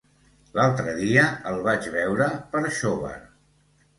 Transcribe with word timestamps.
L'altre 0.59 0.93
dia 0.99 1.25
el 1.51 1.59
vaig 1.67 1.85
veure 1.97 2.29
per 2.55 2.63
Xóvar. 2.79 3.15